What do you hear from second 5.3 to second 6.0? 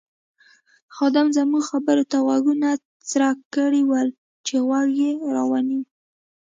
را ونیو.